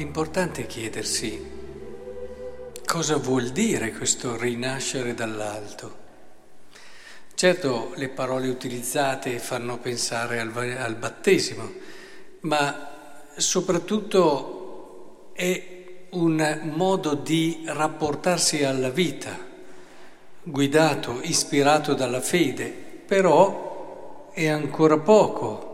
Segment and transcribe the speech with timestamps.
[0.00, 1.58] importante chiedersi
[2.86, 5.98] cosa vuol dire questo rinascere dall'alto.
[7.34, 11.70] Certo, le parole utilizzate fanno pensare al, al battesimo,
[12.40, 19.38] ma soprattutto è un modo di rapportarsi alla vita,
[20.42, 22.68] guidato, ispirato dalla fede,
[23.06, 25.69] però è ancora poco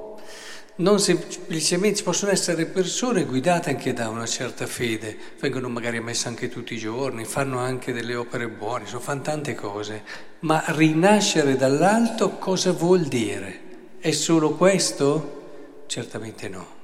[0.77, 6.29] non semplicemente ci possono essere persone guidate anche da una certa fede, vengono magari ammesse
[6.29, 10.02] anche tutti i giorni, fanno anche delle opere buone, fanno tante cose,
[10.41, 13.61] ma rinascere dall'alto cosa vuol dire?
[13.99, 15.85] È solo questo?
[15.87, 16.75] Certamente no.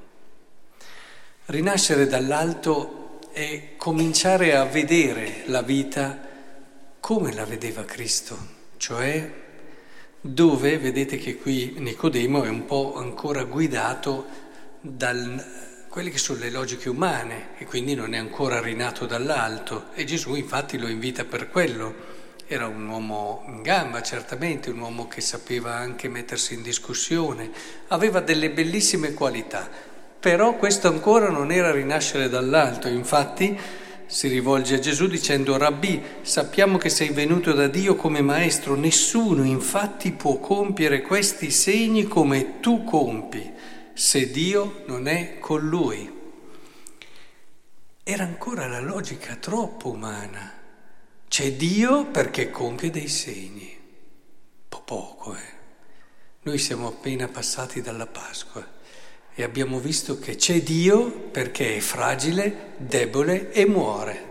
[1.47, 6.19] Rinascere dall'alto è cominciare a vedere la vita
[6.99, 8.39] come la vedeva Cristo,
[8.79, 9.42] cioè
[10.25, 14.25] dove vedete che qui Nicodemo è un po' ancora guidato
[14.81, 15.13] da
[15.89, 20.37] quelle che sono le logiche umane e quindi non è ancora rinato dall'alto e Gesù
[20.37, 22.21] infatti lo invita per quello.
[22.47, 27.51] Era un uomo in gamba, certamente, un uomo che sapeva anche mettersi in discussione,
[27.89, 29.69] aveva delle bellissime qualità,
[30.21, 33.59] però questo ancora non era rinascere dall'alto, infatti
[34.13, 39.43] si rivolge a Gesù dicendo Rabbi, sappiamo che sei venuto da Dio come maestro, nessuno
[39.43, 43.51] infatti può compiere questi segni come tu compi,
[43.95, 46.13] se Dio non è con lui.
[48.03, 50.61] Era ancora la logica troppo umana.
[51.27, 53.75] C'è Dio perché compie dei segni.
[54.69, 55.61] Po' poco, eh.
[56.43, 58.81] Noi siamo appena passati dalla Pasqua
[59.35, 64.31] e abbiamo visto che c'è Dio perché è fragile, debole e muore.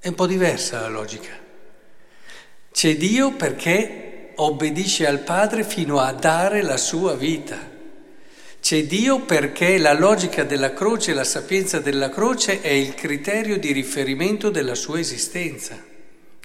[0.00, 1.30] È un po' diversa la logica.
[2.72, 7.76] C'è Dio perché obbedisce al Padre fino a dare la sua vita.
[8.60, 13.72] C'è Dio perché la logica della croce, la sapienza della croce è il criterio di
[13.72, 15.84] riferimento della sua esistenza.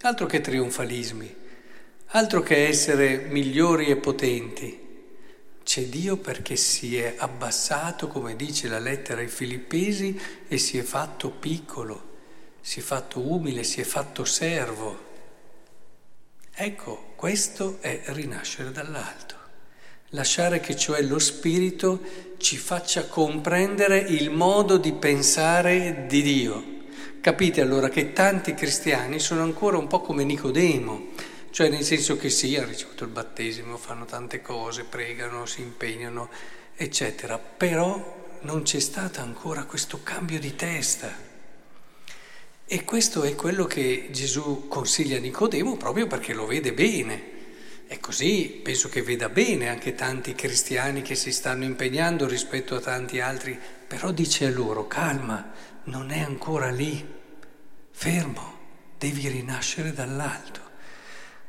[0.02, 1.36] Altro che trionfalismi,
[2.08, 4.83] altro che essere migliori e potenti.
[5.64, 10.82] C'è Dio perché si è abbassato, come dice la lettera ai Filippesi, e si è
[10.84, 12.12] fatto piccolo,
[12.62, 15.12] si è fatto umile, si è fatto servo.
[16.54, 19.36] Ecco, questo è rinascere dall'alto.
[20.10, 22.02] Lasciare che cioè lo Spirito
[22.38, 26.72] ci faccia comprendere il modo di pensare di Dio.
[27.22, 31.13] Capite allora che tanti cristiani sono ancora un po' come Nicodemo
[31.54, 36.28] cioè nel senso che sì, hanno ricevuto il battesimo, fanno tante cose, pregano, si impegnano,
[36.76, 41.16] eccetera, però non c'è stato ancora questo cambio di testa.
[42.66, 47.22] E questo è quello che Gesù consiglia a Nicodemo proprio perché lo vede bene.
[47.86, 52.82] E così penso che veda bene anche tanti cristiani che si stanno impegnando rispetto a
[52.82, 55.52] tanti altri, però dice a loro, calma,
[55.84, 57.08] non è ancora lì,
[57.92, 58.58] fermo,
[58.98, 60.63] devi rinascere dall'alto.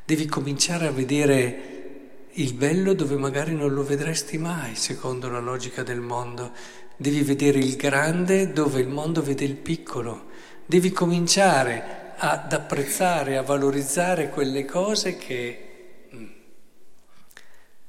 [0.07, 5.81] Devi cominciare a vedere il bello dove magari non lo vedresti mai, secondo la logica
[5.81, 6.51] del mondo.
[6.95, 10.29] Devi vedere il grande dove il mondo vede il piccolo.
[10.63, 16.25] Devi cominciare ad apprezzare, a valorizzare quelle cose che mm,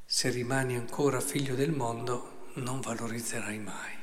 [0.03, 3.93] se rimani ancora figlio del mondo non valorizzerai mai.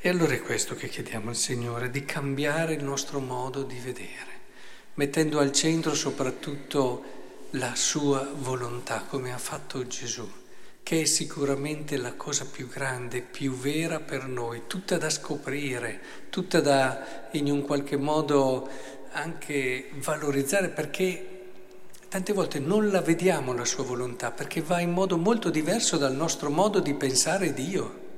[0.00, 4.39] E allora è questo che chiediamo al Signore, di cambiare il nostro modo di vedere
[4.94, 7.04] mettendo al centro soprattutto
[7.50, 10.28] la sua volontà, come ha fatto Gesù,
[10.82, 16.00] che è sicuramente la cosa più grande, più vera per noi, tutta da scoprire,
[16.30, 18.68] tutta da in un qualche modo
[19.12, 21.26] anche valorizzare, perché
[22.08, 26.14] tante volte non la vediamo la sua volontà, perché va in modo molto diverso dal
[26.14, 28.08] nostro modo di pensare Dio.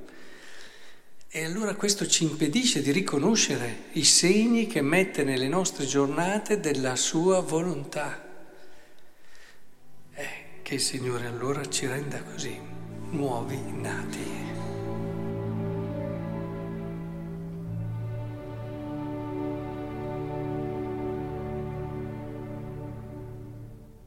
[1.34, 6.94] E allora questo ci impedisce di riconoscere i segni che mette nelle nostre giornate della
[6.94, 8.22] sua volontà.
[10.12, 10.26] Eh,
[10.60, 12.60] che il Signore allora ci renda così,
[13.12, 14.51] nuovi nati.